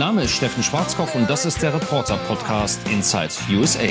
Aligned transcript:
Name 0.00 0.22
ist 0.22 0.30
Steffen 0.30 0.62
Schwarzkopf 0.62 1.14
und 1.14 1.28
das 1.28 1.44
ist 1.44 1.60
der 1.60 1.74
Reporter-Podcast 1.74 2.88
Inside 2.88 3.28
USA. 3.50 3.88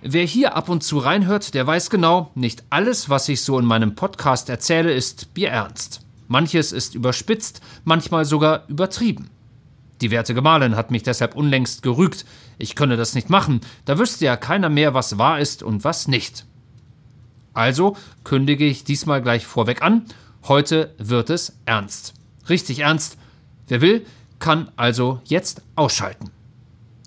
Wer 0.00 0.24
hier 0.24 0.54
ab 0.54 0.68
und 0.68 0.84
zu 0.84 0.98
reinhört, 0.98 1.54
der 1.54 1.66
weiß 1.66 1.90
genau, 1.90 2.30
nicht 2.36 2.62
alles, 2.70 3.10
was 3.10 3.28
ich 3.28 3.42
so 3.42 3.58
in 3.58 3.64
meinem 3.64 3.96
Podcast 3.96 4.48
erzähle, 4.48 4.92
ist 4.92 5.34
bierernst. 5.34 6.02
Manches 6.28 6.70
ist 6.70 6.94
überspitzt, 6.94 7.62
manchmal 7.82 8.24
sogar 8.24 8.62
übertrieben. 8.68 9.28
Die 10.00 10.12
werte 10.12 10.34
Gemahlin 10.34 10.76
hat 10.76 10.92
mich 10.92 11.02
deshalb 11.02 11.34
unlängst 11.34 11.82
gerügt. 11.82 12.24
Ich 12.56 12.76
könne 12.76 12.96
das 12.96 13.16
nicht 13.16 13.30
machen, 13.30 13.60
da 13.86 13.98
wüsste 13.98 14.24
ja 14.24 14.36
keiner 14.36 14.68
mehr, 14.68 14.94
was 14.94 15.18
wahr 15.18 15.40
ist 15.40 15.64
und 15.64 15.82
was 15.82 16.06
nicht. 16.06 16.46
Also 17.54 17.96
kündige 18.22 18.66
ich 18.66 18.84
diesmal 18.84 19.20
gleich 19.20 19.46
vorweg 19.46 19.82
an, 19.82 20.04
heute 20.44 20.94
wird 20.98 21.28
es 21.30 21.58
ernst. 21.66 22.14
Richtig 22.48 22.78
ernst. 22.78 23.18
Wer 23.66 23.80
will, 23.80 24.06
kann 24.44 24.70
also 24.76 25.20
jetzt 25.24 25.62
ausschalten. 25.74 26.30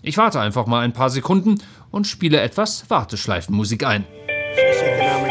Ich 0.01 0.17
warte 0.17 0.39
einfach 0.39 0.65
mal 0.65 0.79
ein 0.79 0.91
paar 0.91 1.11
Sekunden 1.11 1.61
und 1.91 2.07
spiele 2.07 2.41
etwas 2.41 2.89
Warteschleifenmusik 2.89 3.85
ein. 3.85 4.05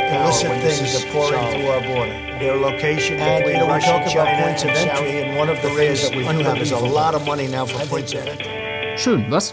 illicit 0.06 0.52
things 0.62 0.94
are 0.94 1.06
pouring 1.10 1.40
through 1.50 1.68
our 1.68 1.80
border. 1.80 2.38
Their 2.38 2.56
location 2.56 3.18
and, 3.18 3.38
between 3.38 3.58
you 3.58 3.66
know, 3.66 3.74
Russia, 3.74 4.04
China, 4.08 4.40
points 4.40 4.62
of 4.62 4.70
entry, 4.70 5.24
and 5.24 5.36
one 5.36 5.50
of 5.50 5.60
the 5.62 5.70
things 5.70 6.02
that 6.02 6.14
we 6.14 6.22
do 6.22 6.44
have 6.44 6.62
is 6.62 6.70
a 6.70 6.78
lot 6.78 7.16
of 7.16 7.26
money 7.26 7.48
now 7.48 7.66
for 7.66 7.84
points 7.88 8.14
of 8.14 8.20
entry. 8.20 8.96
Schön, 8.96 9.28
was? 9.28 9.52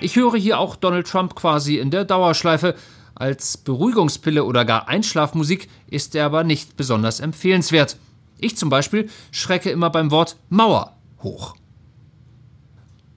Ich 0.00 0.16
höre 0.16 0.38
hier 0.38 0.58
auch 0.58 0.76
Donald 0.76 1.06
Trump 1.06 1.34
quasi 1.34 1.76
in 1.76 1.90
der 1.90 2.06
Dauerschleife. 2.06 2.76
Als 3.14 3.58
Beruhigungspille 3.58 4.44
oder 4.44 4.64
gar 4.64 4.88
Einschlafmusik 4.88 5.68
ist 5.90 6.14
er 6.14 6.24
aber 6.24 6.44
nicht 6.44 6.78
besonders 6.78 7.20
empfehlenswert. 7.20 7.98
Ich 8.38 8.56
zum 8.56 8.70
Beispiel 8.70 9.10
schrecke 9.32 9.68
immer 9.70 9.90
beim 9.90 10.10
Wort 10.10 10.36
Mauer 10.48 10.96
hoch. 11.22 11.59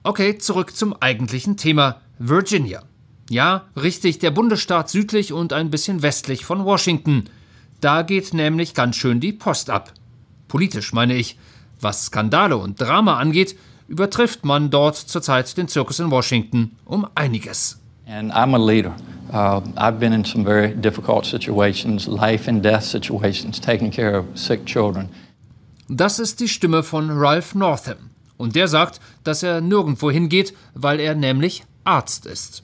Okay, 0.06 0.36
zurück 0.36 0.76
zum 0.76 0.94
eigentlichen 1.00 1.56
Thema 1.56 2.02
Virginia. 2.18 2.82
Ja, 3.30 3.64
richtig, 3.74 4.18
der 4.18 4.32
Bundesstaat 4.32 4.90
südlich 4.90 5.32
und 5.32 5.54
ein 5.54 5.70
bisschen 5.70 6.02
westlich 6.02 6.44
von 6.44 6.66
Washington. 6.66 7.24
Da 7.80 8.02
geht 8.02 8.34
nämlich 8.34 8.74
ganz 8.74 8.96
schön 8.96 9.18
die 9.18 9.32
Post 9.32 9.70
ab. 9.70 9.94
Politisch 10.46 10.92
meine 10.92 11.14
ich. 11.14 11.38
Was 11.80 12.04
Skandale 12.04 12.58
und 12.58 12.78
Drama 12.78 13.16
angeht, 13.16 13.56
übertrifft 13.88 14.44
man 14.44 14.68
dort 14.68 14.96
zurzeit 14.96 15.56
den 15.56 15.68
Zirkus 15.68 16.00
in 16.00 16.10
Washington 16.10 16.76
um 16.84 17.06
einiges. 17.14 17.80
And 18.06 18.30
I'm 18.30 18.54
a 18.54 18.58
leader. 18.58 18.94
Uh, 19.32 19.62
I've 19.76 19.98
been 19.98 20.12
in 20.12 20.26
some 20.26 20.44
very 20.44 20.74
difficult 20.74 21.24
situations, 21.24 22.06
life 22.06 22.46
and 22.46 22.62
death 22.62 22.84
situations, 22.84 23.58
taking 23.58 23.90
care 23.90 24.18
of 24.18 24.26
sick 24.34 24.66
children. 24.66 25.08
Das 25.88 26.18
ist 26.18 26.40
die 26.40 26.48
Stimme 26.48 26.82
von 26.82 27.10
Ralph 27.10 27.54
Northam. 27.54 28.10
Und 28.36 28.56
der 28.56 28.68
sagt, 28.68 29.00
dass 29.22 29.42
er 29.42 29.60
nirgendwo 29.60 30.10
hingeht, 30.10 30.54
weil 30.74 31.00
er 31.00 31.14
nämlich 31.14 31.64
Arzt 31.84 32.26
ist. 32.26 32.62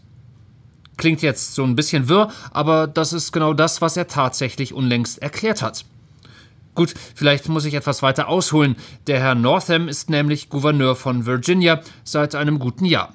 Klingt 0.96 1.22
jetzt 1.22 1.54
so 1.54 1.64
ein 1.64 1.76
bisschen 1.76 2.08
wirr, 2.08 2.30
aber 2.50 2.86
das 2.86 3.12
ist 3.12 3.32
genau 3.32 3.54
das, 3.54 3.80
was 3.80 3.96
er 3.96 4.06
tatsächlich 4.06 4.74
unlängst 4.74 5.22
erklärt 5.22 5.62
hat. 5.62 5.84
Gut, 6.74 6.94
vielleicht 7.14 7.48
muss 7.48 7.64
ich 7.64 7.74
etwas 7.74 8.02
weiter 8.02 8.28
ausholen. 8.28 8.76
Der 9.06 9.20
Herr 9.20 9.34
Northam 9.34 9.88
ist 9.88 10.10
nämlich 10.10 10.50
Gouverneur 10.50 10.96
von 10.96 11.26
Virginia 11.26 11.80
seit 12.04 12.34
einem 12.34 12.58
guten 12.58 12.84
Jahr. 12.84 13.14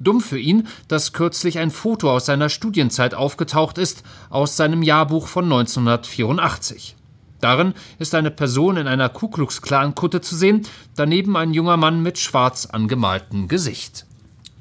Dumm 0.00 0.20
für 0.20 0.38
ihn, 0.38 0.68
dass 0.86 1.12
kürzlich 1.12 1.58
ein 1.58 1.70
Foto 1.70 2.10
aus 2.10 2.26
seiner 2.26 2.48
Studienzeit 2.48 3.14
aufgetaucht 3.14 3.78
ist, 3.78 4.04
aus 4.30 4.56
seinem 4.56 4.82
Jahrbuch 4.82 5.26
von 5.26 5.44
1984. 5.44 6.94
Darin 7.40 7.74
ist 7.98 8.14
eine 8.14 8.30
Person 8.30 8.76
in 8.76 8.88
einer 8.88 9.08
Ku 9.08 9.28
Klux 9.28 9.62
Klan 9.62 9.94
Kutte 9.94 10.20
zu 10.20 10.36
sehen, 10.36 10.66
daneben 10.96 11.36
ein 11.36 11.54
junger 11.54 11.76
Mann 11.76 12.02
mit 12.02 12.18
schwarz 12.18 12.66
angemaltem 12.66 13.48
Gesicht. 13.48 14.06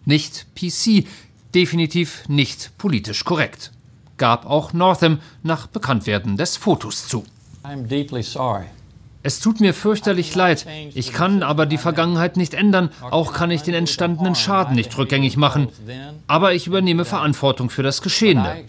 Nicht 0.06 0.48
PC, 0.56 1.06
definitiv 1.54 2.24
nicht 2.28 2.78
politisch 2.78 3.26
korrekt. 3.26 3.72
Gab 4.18 4.46
auch 4.46 4.74
Northam 4.74 5.20
nach 5.44 5.68
Bekanntwerden 5.68 6.38
des 6.38 6.58
Fotos 6.58 7.08
zu. 7.08 7.24
I'm 7.64 7.88
deeply 7.88 8.24
sorry. 8.24 8.66
Es 9.24 9.40
tut 9.42 9.60
mir 9.60 9.74
fürchterlich 9.74 10.34
leid. 10.36 10.66
Ich 10.94 11.12
kann 11.12 11.44
aber 11.44 11.66
die 11.66 11.78
Vergangenheit 11.78 12.38
nicht 12.38 12.54
ändern, 12.54 12.92
auch 13.12 13.34
kann 13.34 13.52
ich 13.52 13.62
den 13.62 13.74
entstandenen 13.74 14.36
Schaden 14.36 14.76
nicht 14.76 14.98
rückgängig 14.98 15.36
machen. 15.36 15.68
Aber 16.28 16.54
ich 16.54 16.68
übernehme 16.68 17.04
Verantwortung 17.04 17.70
für 17.70 17.84
das 17.84 18.02
Geschehene. 18.02 18.64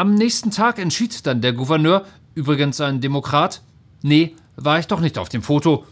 Am 0.00 0.14
nächsten 0.14 0.50
Tag 0.50 0.78
entschied 0.78 1.26
dann 1.26 1.42
der 1.42 1.52
Gouverneur, 1.52 2.06
übrigens 2.34 2.80
ein 2.80 3.02
Demokrat, 3.02 3.60
nee, 4.00 4.34
war 4.56 4.78
ich 4.78 4.86
doch 4.86 5.00
nicht 5.00 5.18
auf 5.18 5.28
dem 5.28 5.42
Foto. 5.42 5.84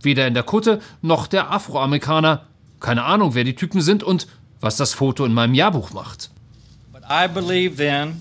Weder 0.00 0.26
in 0.26 0.32
der 0.32 0.44
Kutte 0.44 0.80
noch 1.02 1.26
der 1.26 1.52
Afroamerikaner. 1.52 2.46
Keine 2.80 3.04
Ahnung, 3.04 3.34
wer 3.34 3.44
die 3.44 3.54
Typen 3.54 3.82
sind 3.82 4.02
und 4.02 4.28
was 4.62 4.78
das 4.78 4.94
Foto 4.94 5.26
in 5.26 5.34
meinem 5.34 5.52
Jahrbuch 5.52 5.92
macht. 5.92 6.30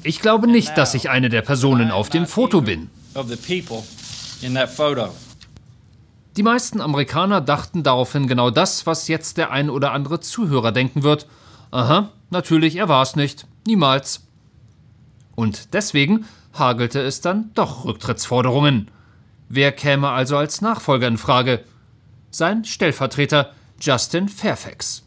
Ich 0.03 0.19
glaube 0.19 0.45
nicht, 0.45 0.77
dass 0.77 0.93
ich 0.93 1.09
eine 1.09 1.29
der 1.29 1.41
Personen 1.41 1.89
auf 1.89 2.09
dem 2.09 2.27
Foto 2.27 2.59
bin. 2.59 2.89
Die 6.35 6.43
meisten 6.43 6.81
Amerikaner 6.81 7.39
dachten 7.39 7.83
daraufhin 7.83 8.27
genau 8.27 8.49
das, 8.49 8.85
was 8.85 9.07
jetzt 9.07 9.37
der 9.37 9.51
ein 9.51 9.69
oder 9.69 9.93
andere 9.93 10.19
Zuhörer 10.19 10.73
denken 10.73 11.03
wird. 11.03 11.27
Aha, 11.71 12.09
natürlich, 12.29 12.75
er 12.75 12.89
war 12.89 13.03
es 13.03 13.15
nicht. 13.15 13.47
Niemals. 13.65 14.25
Und 15.39 15.73
deswegen 15.73 16.25
hagelte 16.53 16.99
es 16.99 17.21
dann 17.21 17.51
doch 17.53 17.85
Rücktrittsforderungen. 17.85 18.91
Wer 19.47 19.71
käme 19.71 20.09
also 20.09 20.35
als 20.35 20.59
Nachfolger 20.59 21.07
in 21.07 21.17
Frage? 21.17 21.63
Sein 22.29 22.65
Stellvertreter 22.65 23.53
Justin 23.79 24.27
Fairfax. 24.27 25.05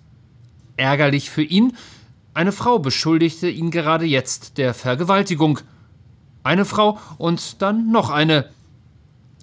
Ärgerlich 0.79 1.29
für 1.29 1.43
ihn, 1.43 1.77
eine 2.33 2.53
Frau 2.53 2.79
beschuldigte 2.79 3.51
ihn 3.51 3.71
gerade 3.71 4.07
jetzt 4.07 4.57
der 4.57 4.73
Vergewaltigung. 4.73 5.61
Eine 6.45 6.65
Frau 6.65 6.99
und 7.19 7.61
dann 7.61 7.91
noch 7.91 8.09
eine. 8.09 8.49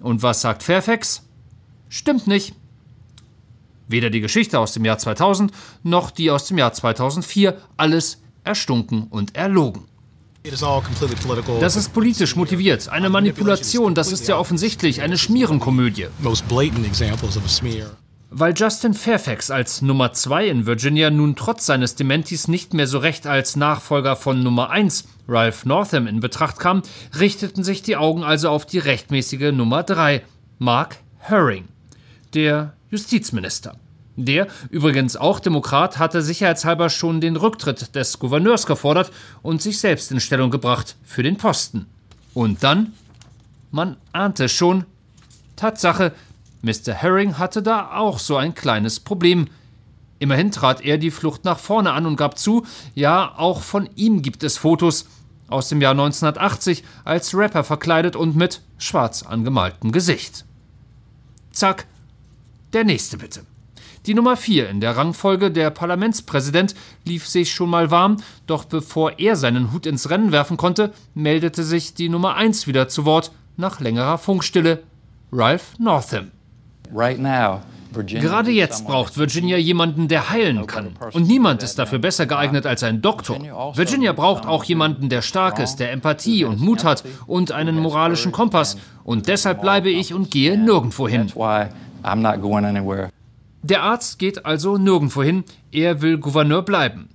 Und 0.02 0.24
was 0.24 0.40
sagt 0.40 0.64
Fairfax? 0.64 1.22
Stimmt 1.88 2.26
nicht. 2.26 2.56
Weder 3.86 4.10
die 4.10 4.20
Geschichte 4.20 4.58
aus 4.58 4.72
dem 4.72 4.84
Jahr 4.84 4.98
2000 4.98 5.52
noch 5.84 6.10
die 6.10 6.32
aus 6.32 6.46
dem 6.46 6.58
Jahr 6.58 6.72
2004, 6.72 7.56
alles 7.76 8.20
erstunken 8.42 9.04
und 9.04 9.36
erlogen. 9.36 9.89
Das 11.60 11.76
ist 11.76 11.92
politisch 11.92 12.34
motiviert, 12.34 12.88
eine 12.88 13.10
Manipulation, 13.10 13.94
das 13.94 14.10
ist 14.10 14.26
ja 14.26 14.38
offensichtlich, 14.38 15.02
eine 15.02 15.18
Schmierenkomödie. 15.18 16.06
most 16.20 16.48
blatant 16.48 16.86
examples 16.86 17.36
of 17.36 17.44
a 17.44 17.48
smear. 17.48 17.90
Weil 18.30 18.54
Justin 18.56 18.94
Fairfax 18.94 19.50
als 19.50 19.82
Nummer 19.82 20.12
2 20.12 20.46
in 20.46 20.64
Virginia 20.64 21.10
nun 21.10 21.36
trotz 21.36 21.66
seines 21.66 21.96
Dementis 21.96 22.48
nicht 22.48 22.72
mehr 22.72 22.86
so 22.86 22.98
recht 22.98 23.26
als 23.26 23.56
Nachfolger 23.56 24.16
von 24.16 24.42
Nummer 24.42 24.70
1, 24.70 25.04
Ralph 25.28 25.66
Northam, 25.66 26.06
in 26.06 26.20
Betracht 26.20 26.58
kam, 26.58 26.82
richteten 27.18 27.62
sich 27.62 27.82
die 27.82 27.96
Augen 27.96 28.22
also 28.22 28.48
auf 28.48 28.64
die 28.64 28.78
rechtmäßige 28.78 29.52
Nummer 29.52 29.82
3, 29.82 30.22
Mark 30.58 30.98
Herring, 31.18 31.68
der 32.32 32.74
Justizminister. 32.90 33.76
Der, 34.24 34.46
übrigens 34.70 35.16
auch 35.16 35.40
Demokrat, 35.40 35.98
hatte 35.98 36.22
sicherheitshalber 36.22 36.90
schon 36.90 37.20
den 37.20 37.36
Rücktritt 37.36 37.94
des 37.94 38.18
Gouverneurs 38.18 38.66
gefordert 38.66 39.10
und 39.42 39.62
sich 39.62 39.78
selbst 39.78 40.10
in 40.10 40.20
Stellung 40.20 40.50
gebracht 40.50 40.96
für 41.02 41.22
den 41.22 41.36
Posten. 41.36 41.86
Und 42.34 42.62
dann? 42.62 42.92
Man 43.70 43.96
ahnte 44.12 44.48
schon. 44.48 44.84
Tatsache, 45.56 46.12
Mr. 46.62 46.92
Herring 46.92 47.38
hatte 47.38 47.62
da 47.62 47.92
auch 47.92 48.18
so 48.18 48.36
ein 48.36 48.54
kleines 48.54 49.00
Problem. 49.00 49.48
Immerhin 50.18 50.50
trat 50.50 50.82
er 50.82 50.98
die 50.98 51.10
Flucht 51.10 51.44
nach 51.44 51.58
vorne 51.58 51.92
an 51.92 52.06
und 52.06 52.16
gab 52.16 52.38
zu, 52.38 52.66
ja, 52.94 53.34
auch 53.36 53.62
von 53.62 53.88
ihm 53.96 54.22
gibt 54.22 54.42
es 54.42 54.58
Fotos 54.58 55.06
aus 55.48 55.68
dem 55.68 55.80
Jahr 55.80 55.92
1980 55.92 56.84
als 57.04 57.34
Rapper 57.34 57.64
verkleidet 57.64 58.16
und 58.16 58.36
mit 58.36 58.60
schwarz 58.78 59.22
angemaltem 59.22 59.92
Gesicht. 59.92 60.44
Zack, 61.52 61.86
der 62.72 62.84
nächste 62.84 63.16
bitte. 63.16 63.44
Die 64.06 64.14
Nummer 64.14 64.36
4 64.36 64.70
in 64.70 64.80
der 64.80 64.96
Rangfolge, 64.96 65.50
der 65.50 65.70
Parlamentspräsident, 65.70 66.74
lief 67.04 67.28
sich 67.28 67.52
schon 67.52 67.68
mal 67.68 67.90
warm, 67.90 68.16
doch 68.46 68.64
bevor 68.64 69.18
er 69.18 69.36
seinen 69.36 69.72
Hut 69.72 69.84
ins 69.84 70.08
Rennen 70.08 70.32
werfen 70.32 70.56
konnte, 70.56 70.92
meldete 71.14 71.62
sich 71.62 71.92
die 71.92 72.08
Nummer 72.08 72.34
1 72.34 72.66
wieder 72.66 72.88
zu 72.88 73.04
Wort 73.04 73.30
nach 73.58 73.78
längerer 73.78 74.16
Funkstille. 74.16 74.82
Ralph 75.30 75.78
Northam. 75.78 76.30
Right 76.92 77.18
now, 77.18 77.60
Gerade 77.92 78.50
jetzt 78.50 78.86
braucht 78.86 79.18
Virginia 79.18 79.56
jemanden, 79.56 80.08
der 80.08 80.30
heilen 80.30 80.66
kann. 80.66 80.96
Und 81.12 81.26
niemand 81.26 81.62
ist 81.62 81.78
dafür 81.78 81.98
besser 81.98 82.26
geeignet 82.26 82.64
als 82.64 82.82
ein 82.82 83.02
Doktor. 83.02 83.38
Virginia 83.74 84.12
braucht 84.12 84.46
auch 84.46 84.64
jemanden, 84.64 85.08
der 85.08 85.22
stark 85.22 85.58
ist, 85.58 85.76
der 85.76 85.90
Empathie 85.92 86.44
und 86.44 86.60
Mut 86.60 86.84
hat 86.84 87.04
und 87.26 87.52
einen 87.52 87.78
moralischen 87.78 88.32
Kompass. 88.32 88.76
Und 89.02 89.26
deshalb 89.28 89.60
bleibe 89.60 89.90
ich 89.90 90.14
und 90.14 90.30
gehe 90.30 90.56
nirgendwo 90.56 91.08
hin. 91.08 91.32
Der 93.62 93.82
Arzt 93.82 94.18
geht 94.18 94.46
also 94.46 94.78
nirgendwo 94.78 95.22
hin, 95.22 95.44
er 95.70 96.00
will 96.00 96.18
Gouverneur 96.18 96.62
bleiben. 96.62 97.08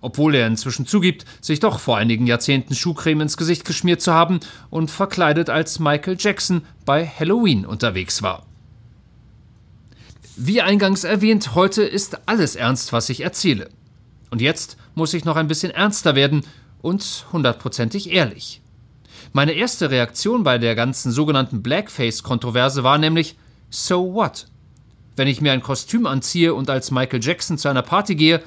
Obwohl 0.00 0.34
er 0.34 0.46
inzwischen 0.46 0.86
zugibt, 0.86 1.24
sich 1.40 1.60
doch 1.60 1.78
vor 1.78 1.96
einigen 1.96 2.26
Jahrzehnten 2.26 2.74
Schuhcreme 2.74 3.20
ins 3.20 3.36
Gesicht 3.36 3.64
geschmiert 3.64 4.00
zu 4.00 4.12
haben 4.12 4.40
und 4.70 4.90
verkleidet 4.90 5.48
als 5.48 5.78
Michael 5.78 6.16
Jackson 6.18 6.62
bei 6.84 7.06
Halloween 7.06 7.64
unterwegs 7.64 8.22
war. 8.22 8.46
Wie 10.36 10.62
eingangs 10.62 11.04
erwähnt, 11.04 11.54
heute 11.54 11.82
ist 11.82 12.26
alles 12.26 12.56
ernst, 12.56 12.92
was 12.92 13.10
ich 13.10 13.20
erzähle. 13.20 13.68
Und 14.30 14.40
jetzt 14.40 14.78
muss 14.94 15.12
ich 15.14 15.24
noch 15.26 15.36
ein 15.36 15.46
bisschen 15.46 15.70
ernster 15.70 16.14
werden 16.14 16.42
und 16.80 17.26
hundertprozentig 17.32 18.10
ehrlich. 18.10 18.62
Meine 19.34 19.52
erste 19.52 19.90
Reaktion 19.90 20.42
bei 20.42 20.58
der 20.58 20.74
ganzen 20.74 21.12
sogenannten 21.12 21.62
Blackface-Kontroverse 21.62 22.82
war 22.82 22.98
nämlich 22.98 23.36
So 23.70 24.14
what? 24.14 24.46
Wenn 25.14 25.28
ich 25.28 25.40
mir 25.40 25.52
ein 25.52 25.62
Kostüm 25.62 26.06
anziehe 26.06 26.54
und 26.54 26.70
als 26.70 26.90
Michael 26.90 27.22
Jackson 27.22 27.58
zu 27.58 27.68
einer 27.68 27.82
Party 27.82 28.14
gehe, 28.14 28.42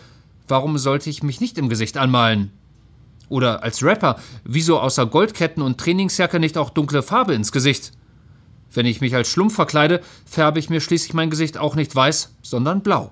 warum 0.48 0.78
sollte 0.78 1.10
ich 1.10 1.24
mich 1.24 1.40
nicht 1.40 1.58
im 1.58 1.70
Gesicht 1.70 1.98
anmalen? 1.98 2.52
Oder 3.30 3.64
als 3.64 3.84
Rapper, 3.84 4.20
wieso 4.44 4.80
außer 4.80 5.06
Goldketten 5.06 5.64
und 5.64 5.80
Trainingsjacke 5.80 6.40
nicht 6.40 6.58
auch 6.58 6.70
dunkle 6.70 7.04
Farbe 7.04 7.34
ins 7.34 7.52
Gesicht? 7.52 7.92
Wenn 8.72 8.86
ich 8.86 9.02
mich 9.02 9.16
als 9.16 9.30
Schlumpf 9.30 9.56
verkleide, 9.56 10.02
färbe 10.26 10.60
ich 10.60 10.70
mir 10.70 10.82
schließlich 10.82 11.14
mein 11.14 11.30
Gesicht 11.30 11.58
auch 11.58 11.76
nicht 11.76 11.96
weiß, 11.96 12.36
sondern 12.42 12.82
blau. 12.82 13.12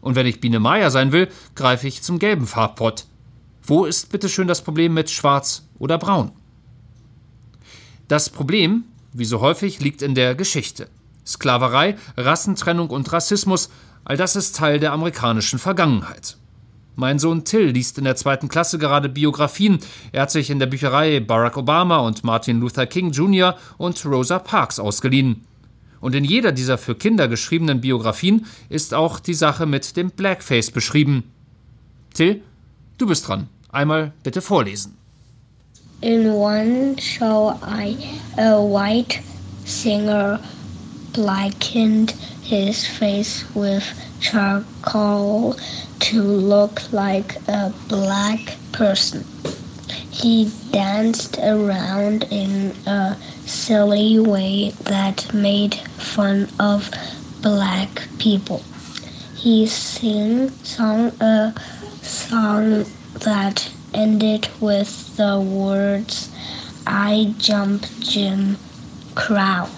Und 0.00 0.14
wenn 0.14 0.26
ich 0.26 0.40
Biene 0.40 0.60
Meier 0.60 0.90
sein 0.90 1.12
will, 1.12 1.28
greife 1.54 1.86
ich 1.86 2.02
zum 2.02 2.18
gelben 2.18 2.46
Farbpott. 2.46 3.06
Wo 3.62 3.84
ist 3.84 4.10
bitteschön 4.10 4.46
das 4.46 4.62
Problem 4.62 4.94
mit 4.94 5.10
schwarz 5.10 5.66
oder 5.78 5.98
braun? 5.98 6.32
Das 8.08 8.30
Problem, 8.30 8.84
wie 9.12 9.24
so 9.24 9.40
häufig, 9.40 9.80
liegt 9.80 10.02
in 10.02 10.14
der 10.14 10.36
Geschichte. 10.36 10.88
Sklaverei, 11.26 11.96
Rassentrennung 12.16 12.90
und 12.90 13.12
Rassismus, 13.12 13.68
all 14.04 14.16
das 14.16 14.36
ist 14.36 14.56
Teil 14.56 14.78
der 14.78 14.92
amerikanischen 14.92 15.58
Vergangenheit. 15.58 16.36
Mein 16.94 17.18
Sohn 17.18 17.44
Till 17.44 17.66
liest 17.66 17.98
in 17.98 18.04
der 18.04 18.16
zweiten 18.16 18.48
Klasse 18.48 18.78
gerade 18.78 19.10
Biografien. 19.10 19.80
Er 20.12 20.22
hat 20.22 20.30
sich 20.30 20.48
in 20.48 20.58
der 20.58 20.66
Bücherei 20.66 21.20
Barack 21.20 21.58
Obama 21.58 21.98
und 21.98 22.24
Martin 22.24 22.58
Luther 22.58 22.86
King 22.86 23.10
Jr. 23.10 23.54
und 23.76 24.02
Rosa 24.06 24.38
Parks 24.38 24.78
ausgeliehen. 24.78 25.44
Und 26.00 26.14
in 26.14 26.24
jeder 26.24 26.52
dieser 26.52 26.78
für 26.78 26.94
Kinder 26.94 27.28
geschriebenen 27.28 27.82
Biografien 27.82 28.46
ist 28.70 28.94
auch 28.94 29.20
die 29.20 29.34
Sache 29.34 29.66
mit 29.66 29.96
dem 29.96 30.10
Blackface 30.10 30.70
beschrieben. 30.70 31.24
Till, 32.14 32.40
du 32.96 33.06
bist 33.06 33.28
dran. 33.28 33.48
Einmal 33.68 34.12
bitte 34.22 34.40
vorlesen. 34.40 34.96
In 36.00 36.30
one 36.30 36.96
show, 36.98 37.52
I, 37.62 37.96
a 38.38 38.56
white 38.56 39.18
singer 39.66 40.40
blackened 41.16 42.10
his 42.42 42.86
face 42.86 43.42
with 43.54 43.98
charcoal 44.20 45.56
to 45.98 46.22
look 46.22 46.92
like 46.92 47.36
a 47.48 47.72
black 47.88 48.58
person. 48.72 49.24
He 50.10 50.52
danced 50.72 51.38
around 51.38 52.24
in 52.30 52.76
a 52.86 53.16
silly 53.46 54.18
way 54.18 54.74
that 54.84 55.32
made 55.32 55.76
fun 55.96 56.50
of 56.60 56.90
black 57.40 58.08
people. 58.18 58.62
He 59.36 59.66
sang 59.66 60.50
song 60.64 61.12
a 61.20 61.54
song 62.02 62.84
that 63.20 63.72
ended 63.94 64.48
with 64.60 65.16
the 65.16 65.40
words 65.40 66.30
I 66.86 67.34
jump 67.38 67.86
Jim 68.00 68.58
Crow. 69.14 69.75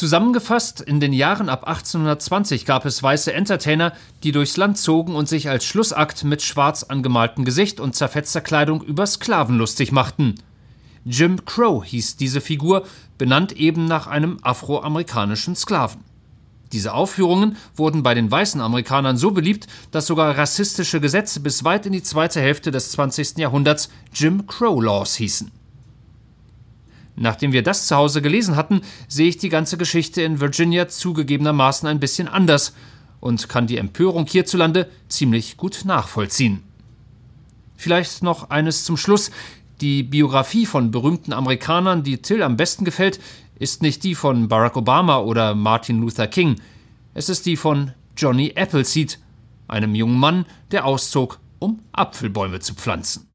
Zusammengefasst, 0.00 0.80
in 0.80 0.98
den 0.98 1.12
Jahren 1.12 1.50
ab 1.50 1.68
1820 1.68 2.64
gab 2.64 2.86
es 2.86 3.02
weiße 3.02 3.34
Entertainer, 3.34 3.92
die 4.22 4.32
durchs 4.32 4.56
Land 4.56 4.78
zogen 4.78 5.14
und 5.14 5.28
sich 5.28 5.50
als 5.50 5.66
Schlussakt 5.66 6.24
mit 6.24 6.40
schwarz 6.40 6.84
angemaltem 6.84 7.44
Gesicht 7.44 7.80
und 7.80 7.94
zerfetzter 7.94 8.40
Kleidung 8.40 8.82
über 8.82 9.06
Sklaven 9.06 9.58
lustig 9.58 9.92
machten. 9.92 10.36
Jim 11.04 11.44
Crow 11.44 11.84
hieß 11.84 12.16
diese 12.16 12.40
Figur, 12.40 12.86
benannt 13.18 13.52
eben 13.52 13.84
nach 13.84 14.06
einem 14.06 14.38
afroamerikanischen 14.40 15.54
Sklaven. 15.54 16.02
Diese 16.72 16.94
Aufführungen 16.94 17.58
wurden 17.76 18.02
bei 18.02 18.14
den 18.14 18.30
weißen 18.30 18.62
Amerikanern 18.62 19.18
so 19.18 19.32
beliebt, 19.32 19.66
dass 19.90 20.06
sogar 20.06 20.38
rassistische 20.38 21.02
Gesetze 21.02 21.40
bis 21.40 21.62
weit 21.62 21.84
in 21.84 21.92
die 21.92 22.02
zweite 22.02 22.40
Hälfte 22.40 22.70
des 22.70 22.92
20. 22.92 23.36
Jahrhunderts 23.36 23.90
Jim 24.14 24.46
Crow 24.46 24.82
Laws 24.82 25.16
hießen. 25.16 25.59
Nachdem 27.22 27.52
wir 27.52 27.62
das 27.62 27.86
zu 27.86 27.96
Hause 27.96 28.22
gelesen 28.22 28.56
hatten, 28.56 28.80
sehe 29.06 29.28
ich 29.28 29.36
die 29.36 29.50
ganze 29.50 29.76
Geschichte 29.76 30.22
in 30.22 30.40
Virginia 30.40 30.88
zugegebenermaßen 30.88 31.86
ein 31.86 32.00
bisschen 32.00 32.28
anders 32.28 32.74
und 33.20 33.46
kann 33.46 33.66
die 33.66 33.76
Empörung 33.76 34.26
hierzulande 34.26 34.88
ziemlich 35.06 35.58
gut 35.58 35.82
nachvollziehen. 35.84 36.62
Vielleicht 37.76 38.22
noch 38.22 38.48
eines 38.48 38.84
zum 38.84 38.96
Schluss. 38.96 39.30
Die 39.82 40.02
Biografie 40.02 40.64
von 40.64 40.90
berühmten 40.90 41.34
Amerikanern, 41.34 42.02
die 42.02 42.22
Till 42.22 42.42
am 42.42 42.56
besten 42.56 42.86
gefällt, 42.86 43.20
ist 43.58 43.82
nicht 43.82 44.02
die 44.02 44.14
von 44.14 44.48
Barack 44.48 44.78
Obama 44.78 45.18
oder 45.18 45.54
Martin 45.54 46.00
Luther 46.00 46.26
King. 46.26 46.56
Es 47.12 47.28
ist 47.28 47.44
die 47.44 47.58
von 47.58 47.92
Johnny 48.16 48.54
Appleseed, 48.56 49.18
einem 49.68 49.94
jungen 49.94 50.18
Mann, 50.18 50.46
der 50.70 50.86
auszog, 50.86 51.38
um 51.58 51.80
Apfelbäume 51.92 52.60
zu 52.60 52.74
pflanzen. 52.74 53.29